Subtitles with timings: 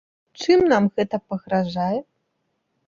[0.43, 1.99] Чым нам гэта пагражае?